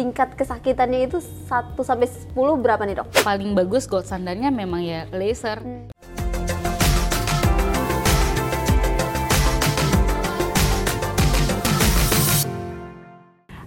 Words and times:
tingkat 0.00 0.32
kesakitannya 0.32 1.12
itu 1.12 1.20
1 1.20 1.76
sampai 1.76 2.08
10 2.08 2.32
berapa 2.56 2.80
nih, 2.88 3.04
Dok? 3.04 3.20
Paling 3.20 3.52
bagus 3.52 3.84
gold 3.84 4.08
standarnya 4.08 4.48
memang 4.48 4.80
ya 4.80 5.04
laser. 5.12 5.60
Hmm. 5.60 5.92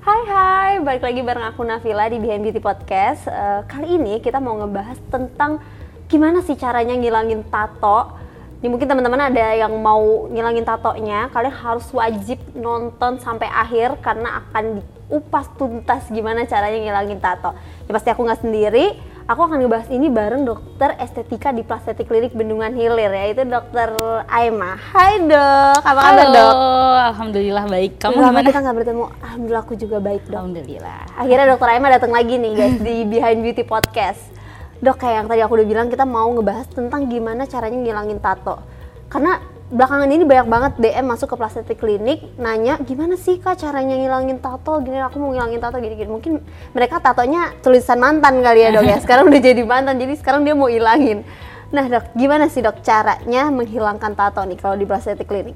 Hai 0.01 0.21
hai, 0.25 0.71
balik 0.81 1.05
lagi 1.05 1.21
bareng 1.21 1.53
aku 1.53 1.61
Nafila 1.61 2.09
di 2.09 2.17
Behind 2.17 2.41
Beauty 2.41 2.57
Podcast. 2.57 3.29
Eh, 3.29 3.61
kali 3.69 4.01
ini 4.01 4.17
kita 4.17 4.41
mau 4.41 4.57
ngebahas 4.57 4.97
tentang 5.13 5.61
gimana 6.09 6.41
sih 6.41 6.57
caranya 6.57 6.97
ngilangin 6.97 7.45
tato. 7.53 8.22
Ini 8.63 8.71
mungkin 8.71 8.87
teman-teman 8.87 9.19
ada 9.27 9.59
yang 9.59 9.75
mau 9.75 10.31
ngilangin 10.31 10.63
tatonya, 10.63 11.27
kalian 11.35 11.51
harus 11.51 11.83
wajib 11.91 12.39
nonton 12.55 13.19
sampai 13.19 13.51
akhir 13.51 13.99
karena 13.99 14.39
akan 14.39 14.79
diupas 14.79 15.51
tuntas 15.59 16.07
gimana 16.07 16.47
caranya 16.47 16.79
ngilangin 16.79 17.19
tato. 17.19 17.51
Ya 17.83 17.91
pasti 17.91 18.07
aku 18.15 18.23
nggak 18.23 18.39
sendiri, 18.39 18.95
aku 19.27 19.51
akan 19.51 19.67
ngebahas 19.67 19.91
ini 19.91 20.07
bareng 20.07 20.47
dokter 20.47 20.95
estetika 20.95 21.51
di 21.51 21.67
Plastetik 21.67 22.07
Klinik 22.07 22.31
Bendungan 22.31 22.71
Hilir 22.71 23.11
yaitu 23.11 23.43
dokter 23.43 23.91
Aima. 24.31 24.79
Hai 24.79 25.19
dok, 25.27 25.83
apa 25.83 25.99
kabar 25.99 26.23
Halo, 26.23 26.31
dok? 26.31 26.55
alhamdulillah 27.11 27.65
baik. 27.67 27.99
Kamu 27.99 28.15
Lama 28.15 28.31
gimana? 28.31 28.47
kita 28.47 28.59
nggak 28.63 28.77
bertemu, 28.79 29.03
alhamdulillah 29.27 29.63
aku 29.67 29.75
juga 29.75 29.97
baik 29.99 30.23
dok. 30.23 30.39
Alhamdulillah. 30.39 30.99
Akhirnya 31.19 31.45
dokter 31.51 31.67
Aima 31.67 31.91
datang 31.91 32.15
lagi 32.15 32.39
nih 32.39 32.51
guys 32.55 32.79
di 32.79 32.95
Behind 33.11 33.43
Beauty 33.43 33.67
Podcast. 33.67 34.23
Dok 34.83 34.99
kayak 34.99 35.15
yang 35.23 35.27
tadi 35.31 35.39
aku 35.39 35.55
udah 35.55 35.67
bilang 35.67 35.87
kita 35.87 36.03
mau 36.03 36.27
ngebahas 36.35 36.67
tentang 36.67 37.07
gimana 37.07 37.47
caranya 37.47 37.79
ngilangin 37.79 38.19
tato. 38.19 38.59
Karena 39.07 39.39
belakangan 39.71 40.11
ini 40.11 40.27
banyak 40.27 40.47
banget 40.51 40.71
DM 40.75 41.05
masuk 41.07 41.31
ke 41.31 41.35
plastik 41.39 41.79
klinik 41.79 42.35
nanya 42.35 42.75
gimana 42.83 43.15
sih 43.15 43.39
kak 43.39 43.63
caranya 43.63 43.95
ngilangin 43.95 44.43
tato? 44.43 44.83
Gini 44.83 44.99
aku 44.99 45.23
mau 45.23 45.31
ngilangin 45.31 45.63
tato 45.63 45.79
gini 45.79 45.95
gini 45.95 46.11
mungkin 46.11 46.43
mereka 46.75 46.99
tatonya 46.99 47.55
tulisan 47.63 47.95
mantan 47.95 48.43
kali 48.43 48.59
ya 48.59 48.75
dok 48.75 48.83
ya. 48.83 48.97
Sekarang 49.07 49.31
udah 49.31 49.39
jadi 49.39 49.63
mantan 49.63 49.95
jadi 50.03 50.19
sekarang 50.19 50.43
dia 50.43 50.51
mau 50.51 50.67
ilangin. 50.67 51.23
Nah 51.71 51.87
dok 51.87 52.11
gimana 52.19 52.51
sih 52.51 52.59
dok 52.59 52.83
caranya 52.83 53.47
menghilangkan 53.55 54.19
tato 54.19 54.43
nih 54.43 54.59
kalau 54.59 54.75
di 54.75 54.83
plastik 54.83 55.23
klinik 55.23 55.55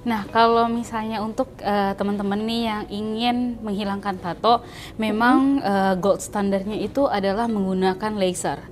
Nah, 0.00 0.24
kalau 0.32 0.64
misalnya 0.64 1.20
untuk 1.20 1.60
eh, 1.60 1.92
teman-teman 1.92 2.40
nih 2.40 2.62
yang 2.64 2.82
ingin 2.88 3.36
menghilangkan 3.60 4.16
tato, 4.16 4.64
memang 4.96 5.60
eh, 5.60 5.94
gold 6.00 6.24
standarnya 6.24 6.80
itu 6.80 7.04
adalah 7.04 7.44
menggunakan 7.52 8.16
laser. 8.16 8.64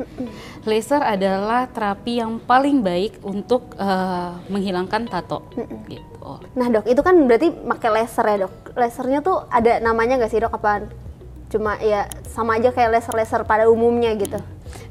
Laser 0.65 1.05
adalah 1.05 1.69
terapi 1.69 2.25
yang 2.25 2.41
paling 2.41 2.81
baik 2.81 3.21
untuk 3.21 3.77
eh, 3.77 4.33
menghilangkan 4.49 5.05
tato. 5.09 5.45
Gitu. 5.85 6.33
Nah 6.57 6.67
dok, 6.73 6.89
itu 6.89 7.01
kan 7.05 7.17
berarti 7.29 7.53
pakai 7.53 7.91
laser 7.93 8.25
ya 8.25 8.37
dok. 8.49 8.55
Lasernya 8.73 9.21
tuh 9.21 9.45
ada 9.53 9.85
namanya 9.85 10.17
nggak 10.17 10.33
sih 10.33 10.41
dok? 10.41 10.57
Apa 10.57 10.89
cuma 11.49 11.81
ya 11.81 12.05
sama 12.29 12.61
aja 12.61 12.73
kayak 12.73 12.93
laser-laser 13.01 13.45
pada 13.45 13.69
umumnya 13.69 14.13
gitu? 14.17 14.37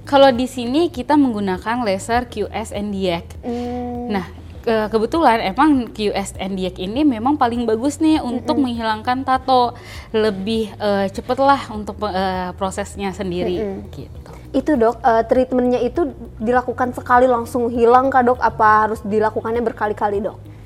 Kalau 0.05 0.31
di 0.33 0.45
sini 0.49 0.89
kita 0.89 1.17
menggunakan 1.17 1.81
laser 1.85 2.25
QS 2.29 2.73
NDX. 2.73 3.25
Hmm, 3.43 4.07
Nah, 4.07 4.25
kebetulan 4.67 5.39
emang 5.41 5.87
QS 5.95 6.35
NDX 6.35 6.75
ini 6.83 7.07
memang 7.07 7.39
paling 7.39 7.63
bagus 7.63 8.03
nih 8.03 8.19
untuk 8.19 8.59
menghilangkan 8.59 9.23
tato. 9.23 9.73
Lebih 10.11 10.75
eh, 10.75 11.07
cepet 11.07 11.37
lah 11.39 11.61
untuk 11.71 11.95
eh, 12.07 12.51
prosesnya 12.59 13.15
sendiri 13.15 13.85
gitu. 13.91 14.31
itu 14.55 14.71
dok, 14.79 15.03
eh, 15.03 15.23
treatmentnya 15.27 15.79
itu 15.83 16.11
dilakukan 16.39 16.95
sekali 16.95 17.27
langsung 17.27 17.67
hilang 17.71 18.07
kah 18.11 18.23
dok? 18.23 18.39
Apa 18.39 18.87
harus 18.87 18.99
dilakukannya 19.03 19.63
berkali-kali 19.63 20.23
dok? 20.23 20.57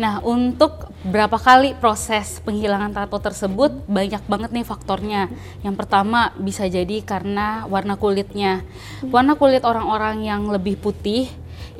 Nah, 0.00 0.24
untuk 0.24 0.88
berapa 1.04 1.36
kali 1.36 1.76
proses 1.76 2.40
penghilangan 2.40 2.96
tato 2.96 3.20
tersebut 3.20 3.84
banyak 3.84 4.24
banget 4.24 4.50
nih 4.56 4.64
faktornya. 4.64 5.28
Yang 5.60 5.84
pertama 5.84 6.32
bisa 6.40 6.64
jadi 6.64 7.04
karena 7.04 7.68
warna 7.68 8.00
kulitnya. 8.00 8.64
Warna 9.12 9.36
kulit 9.36 9.68
orang-orang 9.68 10.24
yang 10.24 10.48
lebih 10.48 10.80
putih 10.80 11.28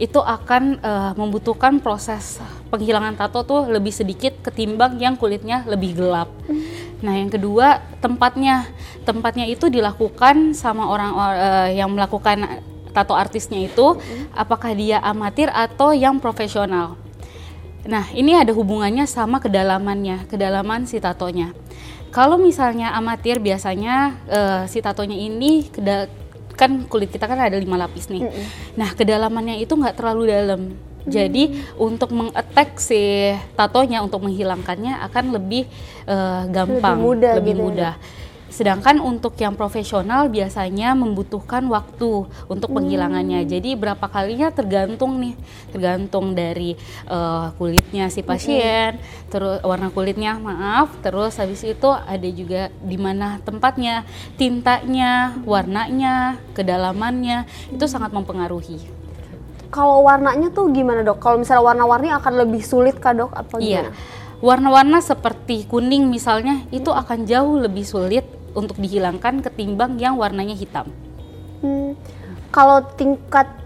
itu 0.01 0.19
akan 0.19 0.81
eh, 0.81 1.13
membutuhkan 1.17 1.81
proses 1.81 2.41
penghilangan 2.73 3.17
tato 3.17 3.45
tuh 3.45 3.69
lebih 3.69 3.93
sedikit 3.93 4.33
ketimbang 4.41 4.97
yang 4.97 5.15
kulitnya 5.17 5.65
lebih 5.69 5.97
gelap. 5.99 6.33
Nah, 7.03 7.19
yang 7.19 7.29
kedua 7.29 7.83
tempatnya. 7.99 8.71
Tempatnya 9.03 9.51
itu 9.51 9.67
dilakukan 9.67 10.55
sama 10.55 10.87
orang 10.87 11.11
eh, 11.35 11.69
yang 11.83 11.91
melakukan 11.91 12.63
tato 12.95 13.17
artisnya 13.17 13.67
itu 13.67 13.99
apakah 14.37 14.77
dia 14.77 15.03
amatir 15.03 15.51
atau 15.51 15.91
yang 15.91 16.23
profesional. 16.23 16.95
Nah, 17.83 18.07
ini 18.15 18.39
ada 18.39 18.55
hubungannya 18.55 19.11
sama 19.11 19.43
kedalamannya, 19.43 20.31
kedalaman 20.31 20.87
si 20.87 21.03
tatonya. 21.03 21.51
Kalau 22.15 22.39
misalnya 22.39 22.95
amatir 22.95 23.43
biasanya 23.43 24.23
eh, 24.31 24.63
si 24.71 24.79
tatonya 24.79 25.19
ini 25.19 25.67
kan 26.63 26.87
kulit 26.87 27.11
kita 27.11 27.27
kan 27.27 27.35
ada 27.43 27.59
lima 27.59 27.75
lapis 27.75 28.07
nih. 28.07 28.23
Nah, 28.79 28.95
kedalamannya 28.95 29.59
itu 29.59 29.75
nggak 29.75 29.99
terlalu 29.99 30.31
dalam. 30.31 30.63
Jadi 31.03 31.59
untuk 31.75 32.15
mengattack 32.15 32.79
si 32.79 33.35
tatonya 33.59 34.07
untuk 34.07 34.23
menghilangkannya 34.23 35.03
akan 35.11 35.25
lebih 35.35 35.67
eh, 36.07 36.43
gampang, 36.47 37.03
mudah 37.03 37.43
lebih 37.43 37.59
gitu 37.59 37.59
ya, 37.59 37.67
mudah. 37.67 37.95
Sedangkan 38.53 39.01
untuk 39.01 39.33
yang 39.41 39.57
profesional 39.57 40.29
biasanya 40.29 40.93
membutuhkan 40.93 41.65
waktu 41.73 42.29
untuk 42.53 42.69
penghilangannya. 42.69 43.49
Jadi 43.49 43.73
berapa 43.81 44.05
kalinya 44.13 44.53
tergantung 44.53 45.17
nih, 45.25 45.33
tergantung 45.73 46.37
dari 46.37 46.77
eh, 47.09 47.47
kulitnya 47.57 48.13
si 48.13 48.21
pasien, 48.21 49.01
terus 49.33 49.65
warna 49.65 49.89
kulitnya 49.89 50.37
maaf, 50.37 50.93
terus 51.01 51.41
habis 51.41 51.65
itu 51.65 51.89
ada 51.89 52.29
juga 52.29 52.69
di 52.85 53.01
mana 53.01 53.41
tempatnya, 53.41 54.05
tintanya, 54.37 55.41
warnanya, 55.49 56.37
kedalamannya 56.53 57.49
itu 57.73 57.89
sangat 57.89 58.13
mempengaruhi. 58.13 58.77
Kalau 59.73 60.05
warnanya 60.05 60.53
tuh 60.53 60.69
gimana 60.69 61.01
dok? 61.01 61.17
Kalau 61.25 61.41
misalnya 61.41 61.65
warna-warni 61.65 62.13
akan 62.13 62.45
lebih 62.45 62.61
sulit 62.61 63.01
kah 63.01 63.17
dok? 63.17 63.33
Apa 63.33 63.57
Iya. 63.57 63.89
gimana? 63.89 63.97
Warna-warna 64.43 64.99
seperti 65.01 65.65
kuning 65.65 66.13
misalnya 66.13 66.67
itu 66.69 66.93
akan 66.93 67.25
jauh 67.25 67.57
lebih 67.63 67.87
sulit 67.87 68.27
untuk 68.53 68.79
dihilangkan 68.79 69.41
ketimbang 69.45 69.97
yang 69.99 70.17
warnanya 70.17 70.57
hitam. 70.57 70.89
Hmm, 71.63 71.95
kalau 72.53 72.85
tingkat 72.99 73.63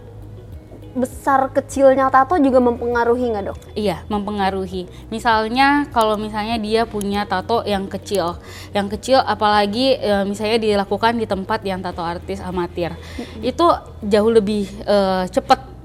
besar 0.97 1.52
kecilnya 1.52 2.08
tato 2.08 2.41
juga 2.41 2.56
mempengaruhi 2.56 3.28
nggak 3.28 3.44
dok? 3.52 3.58
Iya, 3.76 4.00
mempengaruhi. 4.08 4.88
Misalnya 5.12 5.84
kalau 5.92 6.16
misalnya 6.16 6.56
dia 6.56 6.88
punya 6.88 7.28
tato 7.28 7.60
yang 7.69 7.84
kecil, 7.84 8.41
yang 8.72 8.88
kecil 8.88 9.20
apalagi 9.20 10.00
e, 10.00 10.24
misalnya 10.24 10.56
dilakukan 10.56 11.20
di 11.20 11.28
tempat 11.28 11.60
yang 11.68 11.84
tato 11.84 12.00
artis 12.00 12.41
amatir, 12.41 12.97
itu 13.44 13.66
jauh 14.00 14.32
lebih 14.32 14.72
e, 14.88 15.28
cepat. 15.28 15.75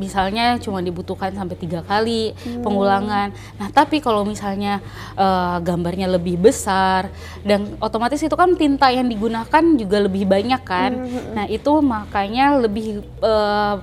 Misalnya 0.00 0.56
cuma 0.56 0.80
dibutuhkan 0.80 1.36
sampai 1.36 1.60
tiga 1.60 1.84
kali 1.84 2.32
pengulangan. 2.64 3.36
Nah, 3.60 3.68
tapi 3.68 4.00
kalau 4.00 4.24
misalnya 4.24 4.80
e, 5.12 5.28
gambarnya 5.60 6.08
lebih 6.08 6.40
besar 6.40 7.12
dan 7.44 7.76
otomatis 7.84 8.24
itu 8.24 8.32
kan 8.32 8.56
tinta 8.56 8.88
yang 8.88 9.12
digunakan 9.12 9.64
juga 9.76 10.00
lebih 10.00 10.24
banyak 10.24 10.62
kan. 10.64 10.96
Nah, 11.36 11.44
itu 11.44 11.84
makanya 11.84 12.56
lebih 12.56 13.04
e, 13.20 13.32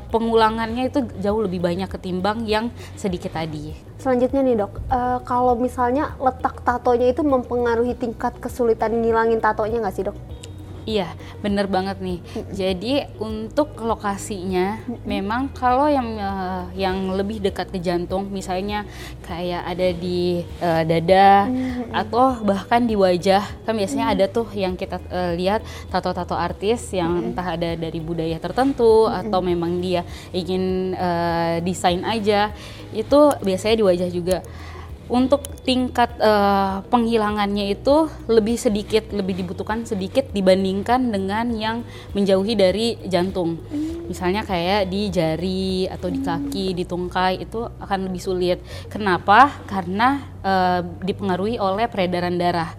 pengulangannya 0.10 0.90
itu 0.90 1.06
jauh 1.22 1.46
lebih 1.46 1.62
banyak 1.62 1.86
ketimbang 1.86 2.50
yang 2.50 2.74
sedikit 2.98 3.38
tadi. 3.38 3.88
Selanjutnya 3.98 4.42
nih 4.46 4.56
dok, 4.62 4.74
eh, 4.94 5.20
kalau 5.26 5.58
misalnya 5.58 6.14
letak 6.22 6.62
tatonya 6.62 7.10
itu 7.10 7.26
mempengaruhi 7.26 7.98
tingkat 7.98 8.38
kesulitan 8.38 8.94
ngilangin 9.02 9.42
tatonya 9.42 9.82
nggak 9.82 9.96
sih 9.98 10.06
dok? 10.06 10.18
Iya, 10.88 11.12
bener 11.44 11.68
banget 11.68 12.00
nih. 12.00 12.24
Jadi 12.56 13.04
untuk 13.20 13.76
lokasinya, 13.76 14.80
memang 15.04 15.52
kalau 15.52 15.92
yang 15.92 16.16
eh, 16.16 16.64
yang 16.88 17.12
lebih 17.12 17.44
dekat 17.44 17.76
ke 17.76 17.80
jantung, 17.84 18.32
misalnya 18.32 18.88
kayak 19.28 19.68
ada 19.68 19.92
di 19.92 20.48
eh, 20.64 20.84
dada 20.88 21.52
atau 21.92 22.40
bahkan 22.40 22.88
di 22.88 22.96
wajah, 22.96 23.44
kan 23.68 23.76
biasanya 23.76 24.16
ada 24.16 24.32
tuh 24.32 24.48
yang 24.56 24.80
kita 24.80 25.04
eh, 25.12 25.36
lihat 25.36 25.60
tato-tato 25.92 26.40
artis 26.40 26.96
yang 26.96 27.36
entah 27.36 27.60
ada 27.60 27.76
dari 27.76 28.00
budaya 28.00 28.40
tertentu 28.40 29.12
atau 29.12 29.44
memang 29.44 29.84
dia 29.84 30.08
ingin 30.32 30.96
eh, 30.96 31.60
desain 31.68 32.00
aja, 32.08 32.56
itu 32.96 33.20
biasanya 33.44 33.76
di 33.76 33.84
wajah 33.84 34.08
juga. 34.08 34.40
Untuk 35.08 35.48
tingkat 35.64 36.20
eh, 36.20 36.84
penghilangannya 36.92 37.72
itu 37.72 38.12
lebih 38.28 38.60
sedikit, 38.60 39.08
lebih 39.16 39.40
dibutuhkan 39.40 39.88
sedikit 39.88 40.28
dibandingkan 40.36 41.12
dengan 41.12 41.48
yang 41.56 41.78
menjauhi 42.12 42.54
dari 42.60 43.00
jantung. 43.08 43.56
Misalnya 44.08 44.48
kayak 44.48 44.88
di 44.88 45.12
jari 45.12 45.86
atau 45.92 46.08
di 46.08 46.24
kaki, 46.24 46.74
di 46.74 46.84
tungkai 46.88 47.44
itu 47.44 47.68
akan 47.80 48.08
lebih 48.08 48.22
sulit. 48.24 48.60
Kenapa? 48.88 49.52
Karena 49.68 50.24
eh, 50.42 50.82
dipengaruhi 51.04 51.60
oleh 51.60 51.86
peredaran 51.92 52.40
darah. 52.40 52.72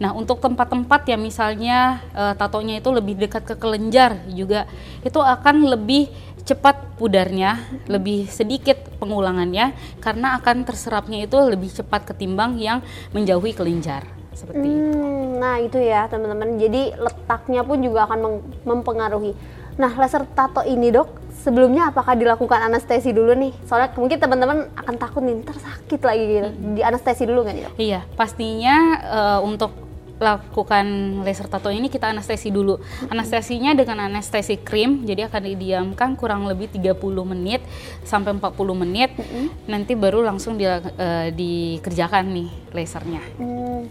Nah, 0.00 0.16
untuk 0.16 0.40
tempat-tempat 0.40 1.04
yang 1.12 1.20
misalnya 1.20 2.00
eh, 2.16 2.34
tatonya 2.34 2.80
itu 2.80 2.88
lebih 2.88 3.20
dekat 3.20 3.44
ke 3.44 3.54
kelenjar 3.60 4.24
juga 4.32 4.64
itu 5.04 5.20
akan 5.20 5.68
lebih 5.68 6.08
cepat 6.40 6.96
pudarnya, 6.96 7.60
lebih 7.86 8.26
sedikit 8.26 8.80
pengulangannya 8.98 9.76
karena 10.00 10.40
akan 10.40 10.64
terserapnya 10.66 11.28
itu 11.28 11.36
lebih 11.36 11.70
cepat 11.70 12.10
ketimbang 12.10 12.56
yang 12.58 12.80
menjauhi 13.12 13.52
kelenjar. 13.52 14.08
seperti 14.30 14.62
itu. 14.62 14.96
Hmm, 14.96 15.42
nah 15.42 15.60
itu 15.60 15.76
ya 15.76 16.08
teman-teman. 16.08 16.56
Jadi 16.56 16.96
letaknya 16.96 17.60
pun 17.60 17.76
juga 17.82 18.08
akan 18.08 18.18
mem- 18.24 18.44
mempengaruhi. 18.62 19.36
Nah 19.80 19.92
laser 19.96 20.28
tato 20.36 20.60
ini 20.60 20.92
dok, 20.92 21.08
sebelumnya 21.40 21.88
apakah 21.88 22.12
dilakukan 22.12 22.60
anestesi 22.60 23.16
dulu 23.16 23.32
nih? 23.32 23.56
Soalnya 23.64 23.96
mungkin 23.96 24.20
teman-teman 24.20 24.68
akan 24.76 24.94
takut 25.00 25.24
nih, 25.24 25.40
ntar 25.40 25.56
sakit 25.56 26.00
lagi 26.04 26.24
gitu. 26.28 26.48
Di 26.76 26.82
anestesi 26.84 27.24
dulu 27.24 27.48
nggak 27.48 27.54
nih 27.56 27.64
dok? 27.64 27.72
Iya, 27.80 28.00
pastinya 28.12 28.76
eh, 29.00 29.40
untuk 29.40 29.72
lakukan 30.20 30.84
laser 31.24 31.48
tato 31.48 31.72
ini 31.72 31.88
kita 31.88 32.12
anestesi 32.12 32.52
dulu. 32.52 32.76
Anestesinya 33.08 33.72
dengan 33.72 34.04
anestesi 34.04 34.60
krim, 34.60 35.00
jadi 35.08 35.32
akan 35.32 35.42
didiamkan 35.48 36.12
kurang 36.12 36.44
lebih 36.44 36.68
30 36.68 37.00
menit 37.24 37.64
sampai 38.04 38.36
40 38.36 38.76
menit. 38.76 39.16
Nanti 39.64 39.96
baru 39.96 40.20
langsung 40.20 40.60
di- 40.60 40.68
eh, 40.68 41.32
dikerjakan 41.32 42.36
nih 42.36 42.48
lasernya. 42.76 43.24
Hmm, 43.40 43.88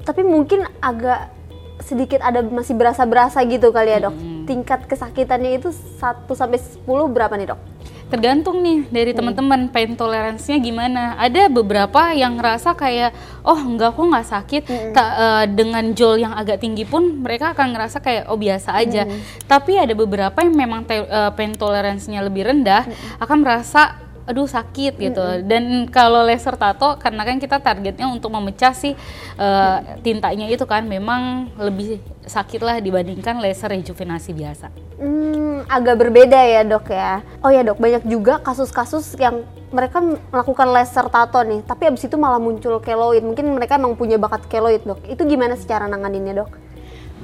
tapi 0.00 0.24
mungkin 0.24 0.64
agak 0.80 1.36
sedikit 1.84 2.24
ada 2.24 2.40
masih 2.40 2.72
berasa-berasa 2.72 3.44
gitu 3.44 3.68
kali 3.68 3.92
ya 3.92 4.08
dok. 4.08 4.16
Tingkat 4.48 4.88
kesakitannya 4.88 5.60
itu 5.60 5.68
1 5.68 6.24
sampai 6.32 6.56
10 6.56 6.88
berapa 7.06 7.36
nih 7.36 7.52
dok? 7.52 7.60
Tergantung 8.08 8.64
nih 8.64 8.88
dari 8.88 9.12
teman-teman 9.12 9.68
pain 9.68 9.92
toleransinya 9.92 10.56
gimana. 10.56 11.12
Ada 11.20 11.52
beberapa 11.52 12.16
yang 12.16 12.40
ngerasa 12.40 12.72
kayak 12.72 13.12
oh 13.44 13.60
enggak 13.60 13.92
kok 13.92 14.00
nggak 14.08 14.24
sakit. 14.26 14.62
Ta- 14.96 15.14
eh, 15.14 15.44
dengan 15.52 15.92
jol 15.92 16.16
yang 16.16 16.32
agak 16.32 16.56
tinggi 16.56 16.88
pun 16.88 17.20
mereka 17.20 17.52
akan 17.52 17.76
ngerasa 17.76 18.00
kayak 18.00 18.32
oh 18.32 18.40
biasa 18.40 18.80
aja. 18.80 19.04
Tapi 19.44 19.76
ada 19.76 19.92
beberapa 19.92 20.40
yang 20.40 20.56
memang 20.56 20.88
te- 20.88 21.04
eh, 21.04 21.30
pain 21.36 21.52
toleransinya 21.52 22.24
lebih 22.24 22.48
rendah 22.48 22.88
akan 23.20 23.44
merasa 23.44 24.00
aduh 24.28 24.44
sakit 24.44 25.00
gitu. 25.00 25.24
Dan 25.48 25.88
kalau 25.88 26.20
laser 26.20 26.54
tato 26.60 27.00
karena 27.00 27.24
kan 27.24 27.40
kita 27.40 27.56
targetnya 27.64 28.06
untuk 28.12 28.28
memecah 28.28 28.76
sih 28.76 28.92
eh, 29.40 29.78
tintanya 30.04 30.44
itu 30.52 30.68
kan 30.68 30.84
memang 30.84 31.48
lebih 31.56 32.04
sakit 32.28 32.60
lah 32.60 32.76
dibandingkan 32.84 33.40
laser 33.40 33.72
rejuvenasi 33.72 34.36
biasa. 34.36 34.68
Hmm, 35.00 35.64
agak 35.64 35.96
berbeda 35.96 36.36
ya 36.36 36.60
dok 36.62 36.92
ya. 36.92 37.24
Oh 37.40 37.48
ya 37.48 37.64
dok, 37.64 37.80
banyak 37.80 38.04
juga 38.04 38.38
kasus-kasus 38.44 39.16
yang 39.16 39.48
mereka 39.72 40.00
melakukan 40.32 40.68
laser 40.72 41.08
tato 41.08 41.40
nih, 41.44 41.60
tapi 41.64 41.88
abis 41.88 42.08
itu 42.08 42.16
malah 42.20 42.40
muncul 42.40 42.80
keloid. 42.80 43.24
Mungkin 43.24 43.56
mereka 43.56 43.80
emang 43.80 43.96
punya 43.96 44.20
bakat 44.20 44.44
keloid 44.48 44.84
dok. 44.84 45.00
Itu 45.08 45.24
gimana 45.24 45.56
sih 45.56 45.64
cara 45.64 45.88
nanganinnya 45.88 46.44
dok? 46.44 46.67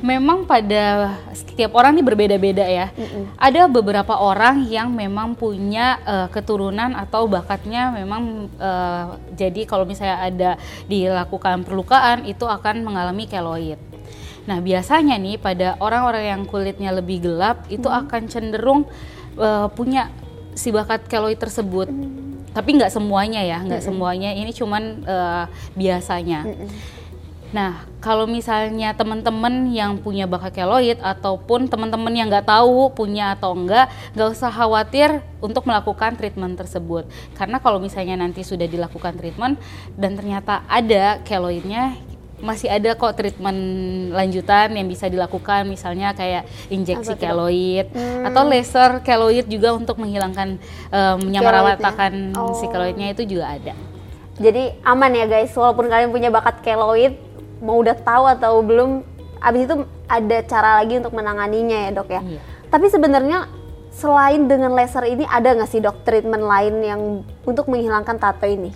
Memang 0.05 0.45
pada 0.45 1.17
setiap 1.33 1.73
orang 1.81 1.97
ini 1.97 2.05
berbeda-beda 2.05 2.69
ya. 2.69 2.93
Ada 3.41 3.73
beberapa 3.73 4.21
orang 4.21 4.69
yang 4.69 4.93
memang 4.93 5.33
punya 5.33 5.97
eh, 6.05 6.29
keturunan 6.29 6.93
atau 6.93 7.25
bakatnya 7.25 7.89
memang 7.89 8.53
eh, 8.61 9.05
jadi 9.33 9.65
kalau 9.65 9.89
misalnya 9.89 10.21
ada 10.21 10.51
dilakukan 10.93 11.65
perlukaan 11.65 12.29
itu 12.29 12.45
akan 12.45 12.85
mengalami 12.85 13.25
keloid. 13.25 13.81
Nah 14.45 14.61
biasanya 14.61 15.17
nih 15.17 15.41
pada 15.41 15.81
orang-orang 15.81 16.37
yang 16.37 16.43
kulitnya 16.45 16.93
lebih 16.93 17.25
gelap 17.25 17.65
itu 17.73 17.89
akan 17.89 18.29
cenderung 18.29 18.85
eh, 19.41 19.69
punya 19.73 20.13
si 20.53 20.69
bakat 20.69 21.09
keloid 21.09 21.41
tersebut. 21.41 21.89
Tapi 22.53 22.71
nggak 22.77 22.93
semuanya 22.93 23.41
ya, 23.41 23.65
nggak 23.65 23.83
semuanya. 23.83 24.37
Ini 24.37 24.53
cuman 24.53 24.83
eh, 25.01 25.45
biasanya. 25.75 26.45
Nah, 27.55 27.87
kalau 28.03 28.27
misalnya 28.27 28.99
teman-teman 28.99 29.71
yang 29.71 29.95
punya 30.03 30.27
bakat 30.27 30.59
keloid 30.59 30.99
ataupun 30.99 31.71
teman-teman 31.71 32.11
yang 32.11 32.27
nggak 32.27 32.51
tahu 32.51 32.91
punya 32.91 33.39
atau 33.39 33.55
enggak, 33.55 33.87
nggak 34.19 34.29
usah 34.35 34.51
khawatir 34.51 35.23
untuk 35.39 35.63
melakukan 35.63 36.19
treatment 36.19 36.59
tersebut. 36.59 37.07
Karena 37.39 37.63
kalau 37.63 37.79
misalnya 37.79 38.19
nanti 38.19 38.43
sudah 38.43 38.67
dilakukan 38.67 39.15
treatment 39.15 39.63
dan 39.95 40.19
ternyata 40.19 40.67
ada 40.67 41.23
keloidnya, 41.23 41.95
masih 42.43 42.67
ada 42.67 42.99
kok 42.99 43.15
treatment 43.15 43.57
lanjutan 44.11 44.75
yang 44.75 44.91
bisa 44.91 45.07
dilakukan, 45.07 45.71
misalnya 45.71 46.11
kayak 46.11 46.51
injeksi 46.75 47.15
Apa 47.15 47.23
keloid 47.23 47.87
Hmm. 47.95 48.27
atau 48.35 48.43
laser 48.51 48.99
keloid 49.07 49.47
juga 49.47 49.79
untuk 49.79 50.03
menghilangkan 50.03 50.59
um, 50.91 51.17
menyamaratakan 51.23 52.35
Keloidnya. 52.35 52.59
si 52.59 52.67
Oh. 52.67 52.71
keloidnya 52.75 53.07
itu 53.15 53.23
juga 53.39 53.55
ada. 53.55 53.75
Jadi 54.35 54.75
aman 54.83 55.15
ya 55.15 55.31
guys, 55.31 55.55
walaupun 55.55 55.87
kalian 55.87 56.11
punya 56.11 56.27
bakat 56.35 56.59
keloid, 56.59 57.15
mau 57.65 57.81
udah 57.81 57.97
tahu 57.97 58.25
atau 58.29 58.61
belum, 58.61 59.01
abis 59.41 59.65
itu 59.65 59.75
ada 60.05 60.39
cara 60.45 60.71
lagi 60.85 61.01
untuk 61.01 61.17
menanganinya 61.17 61.89
ya 61.89 61.91
dok 61.97 62.09
ya. 62.13 62.21
Iya. 62.21 62.41
Tapi 62.69 62.87
sebenarnya 62.93 63.49
selain 63.89 64.45
dengan 64.45 64.77
laser 64.77 65.09
ini 65.09 65.25
ada 65.25 65.57
nggak 65.57 65.71
sih 65.73 65.81
dok 65.81 66.05
treatment 66.05 66.45
lain 66.45 66.75
yang 66.85 67.01
untuk 67.49 67.73
menghilangkan 67.73 68.21
tato 68.21 68.45
ini? 68.45 68.69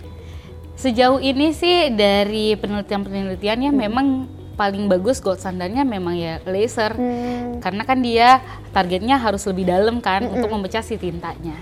Sejauh 0.79 1.19
ini 1.21 1.51
sih 1.53 1.91
dari 1.93 2.55
penelitian-penelitiannya 2.57 3.69
memang 3.69 4.25
paling 4.55 4.91
bagus 4.91 5.23
gold 5.23 5.39
standarnya 5.39 5.87
memang 5.87 6.15
ya 6.19 6.43
laser. 6.47 6.95
Hmm. 6.95 7.63
Karena 7.63 7.83
kan 7.87 7.99
dia 8.03 8.43
targetnya 8.75 9.15
harus 9.15 9.43
lebih 9.47 9.67
dalam 9.67 10.03
kan 10.03 10.27
untuk 10.27 10.51
memecah 10.51 10.83
si 10.83 10.99
tintanya. 10.99 11.55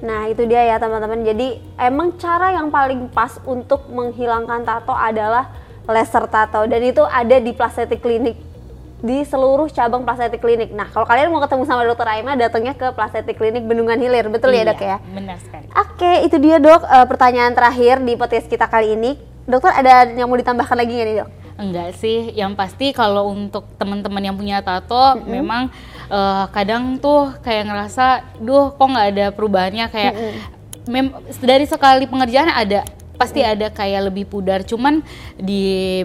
Nah 0.00 0.28
itu 0.28 0.48
dia 0.48 0.64
ya 0.64 0.76
teman-teman. 0.80 1.20
Jadi 1.24 1.60
emang 1.76 2.16
cara 2.16 2.56
yang 2.56 2.72
paling 2.72 3.12
pas 3.12 3.36
untuk 3.44 3.88
menghilangkan 3.92 4.64
tato 4.64 4.96
adalah 4.96 5.52
laser 5.88 6.24
tato 6.28 6.64
dan 6.66 6.80
itu 6.82 7.02
ada 7.04 7.36
di 7.40 7.52
Plastetic 7.52 8.00
Clinic 8.00 8.36
di 9.00 9.24
seluruh 9.24 9.72
cabang 9.72 10.04
Plastetic 10.04 10.44
Clinic. 10.44 10.68
Nah 10.76 10.88
kalau 10.92 11.08
kalian 11.08 11.32
mau 11.32 11.40
ketemu 11.40 11.64
sama 11.64 11.88
Dokter 11.88 12.04
Aima, 12.08 12.36
datangnya 12.36 12.76
ke 12.76 12.92
Plastetic 12.92 13.40
Clinic 13.40 13.64
Bendungan 13.64 13.96
Hilir, 13.96 14.28
betul 14.28 14.52
ya 14.52 14.60
Iya, 14.62 14.70
dok 14.72 14.80
ya? 14.84 14.96
Benar 15.00 15.36
sekali. 15.40 15.66
Oke, 15.72 16.12
itu 16.28 16.36
dia 16.36 16.56
dok 16.60 16.84
eh, 16.84 17.06
pertanyaan 17.08 17.52
terakhir 17.56 18.04
di 18.04 18.12
podcast 18.20 18.46
kita 18.46 18.68
kali 18.68 18.96
ini. 19.00 19.16
Dokter 19.48 19.72
ada 19.72 20.04
yang 20.04 20.28
mau 20.28 20.36
ditambahkan 20.36 20.76
lagi 20.76 20.92
nggak 20.92 21.08
nih 21.08 21.16
dok? 21.24 21.30
Enggak 21.60 21.88
sih, 21.96 22.32
yang 22.32 22.56
pasti 22.56 22.92
kalau 22.92 23.32
untuk 23.32 23.68
teman-teman 23.76 24.20
yang 24.20 24.36
punya 24.36 24.60
tato 24.60 25.16
memang 25.24 25.72
eh, 26.12 26.44
kadang 26.52 27.00
tuh 27.00 27.32
kayak 27.40 27.72
ngerasa, 27.72 28.36
duh 28.36 28.76
kok 28.76 28.84
nggak 28.84 29.08
ada 29.16 29.26
perubahannya 29.32 29.86
kayak 29.88 30.12
mem- 30.84 31.16
dari 31.40 31.64
sekali 31.64 32.04
pengerjaan 32.04 32.52
ada 32.52 32.84
pasti 33.20 33.44
ada 33.44 33.68
kayak 33.68 34.08
lebih 34.08 34.24
pudar. 34.24 34.64
Cuman 34.64 35.04
di 35.36 36.00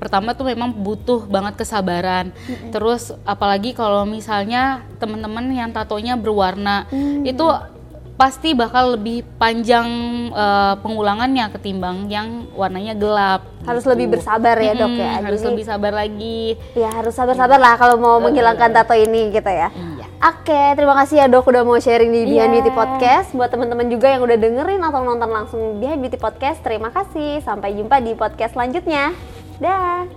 pertama 0.00 0.32
tuh 0.32 0.48
memang 0.48 0.72
butuh 0.72 1.28
banget 1.28 1.60
kesabaran. 1.60 2.32
Terus 2.72 3.12
apalagi 3.28 3.76
kalau 3.76 4.08
misalnya 4.08 4.80
teman-teman 4.96 5.44
yang 5.52 5.68
tatonya 5.68 6.16
berwarna 6.16 6.88
itu 7.22 7.44
pasti 8.16 8.56
bakal 8.56 8.96
lebih 8.96 9.28
panjang 9.36 9.84
eh, 10.32 10.74
pengulangannya 10.80 11.52
ketimbang 11.52 12.08
yang 12.08 12.48
warnanya 12.56 12.96
gelap 12.96 13.44
Harus 13.68 13.84
gitu. 13.84 13.92
lebih 13.92 14.16
bersabar 14.16 14.56
ya, 14.56 14.72
Dok, 14.72 14.88
ya. 14.88 15.04
Mm-mm, 15.04 15.24
harus 15.28 15.40
Jadi- 15.44 15.48
lebih 15.52 15.64
sabar 15.68 15.92
lagi. 15.92 16.40
Ya 16.72 16.88
harus 16.96 17.12
sabar-sabar 17.12 17.60
lah 17.60 17.76
kalau 17.76 18.00
mau 18.00 18.16
menghilangkan 18.16 18.72
tato 18.72 18.96
ini 18.96 19.28
gitu 19.28 19.52
ya. 19.52 19.68
iya 19.68 19.95
Oke, 20.16 20.62
terima 20.80 20.96
kasih 20.96 21.20
ya 21.20 21.26
dok 21.28 21.44
udah 21.44 21.60
mau 21.60 21.76
sharing 21.76 22.08
di 22.08 22.24
Behind 22.24 22.48
yeah. 22.48 22.54
Beauty 22.56 22.72
iya. 22.72 22.78
Podcast. 22.78 23.28
Buat 23.36 23.52
teman-teman 23.52 23.92
juga 23.92 24.08
yang 24.08 24.24
udah 24.24 24.38
dengerin 24.40 24.80
atau 24.80 25.04
nonton 25.04 25.28
langsung 25.28 25.60
Behind 25.76 26.00
Beauty 26.00 26.16
Podcast, 26.16 26.64
terima 26.64 26.88
kasih. 26.88 27.44
Sampai 27.44 27.76
jumpa 27.76 28.00
di 28.00 28.16
podcast 28.16 28.56
selanjutnya. 28.56 29.12
Dah. 29.60 30.08